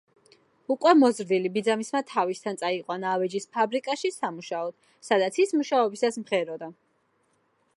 [0.75, 4.75] უკვე მოზრდილი ბიძამისმა თავისთან წაიყვანა ავეჯის ფაბრიკაში სამუშაოდ,
[5.11, 6.71] სადაც ის მუშაობისას მღეროდა.